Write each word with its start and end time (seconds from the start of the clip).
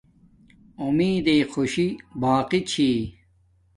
اُمیدݵ 0.81 1.39
خوشی 1.51 1.87
باقی 2.21 2.59
چھی 2.69 2.89